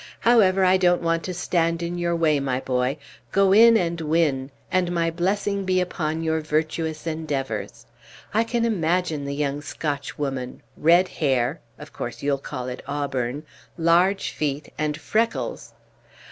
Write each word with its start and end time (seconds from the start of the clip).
However, 0.21 0.65
I 0.65 0.77
don't 0.77 1.03
want 1.03 1.21
to 1.25 1.33
stand 1.35 1.83
in 1.83 1.95
your 1.99 2.15
way, 2.15 2.39
my 2.39 2.59
boy. 2.59 2.97
Go 3.31 3.53
in 3.53 3.77
and 3.77 4.01
win, 4.01 4.49
and 4.71 4.91
my 4.91 5.11
blessing 5.11 5.63
be 5.63 5.79
upon 5.79 6.23
your 6.23 6.39
virtuous 6.41 7.05
endeavors. 7.05 7.85
I 8.33 8.43
can 8.43 8.65
imagine 8.65 9.25
the 9.25 9.35
young 9.35 9.61
Scotchwoman 9.61 10.61
red 10.75 11.07
hair 11.07 11.59
(of 11.77 11.93
course 11.93 12.23
you'll 12.23 12.39
call 12.39 12.67
it 12.67 12.81
auburn), 12.87 13.43
large 13.77 14.31
feet, 14.31 14.73
and 14.75 14.99
freckles!" 14.99 15.73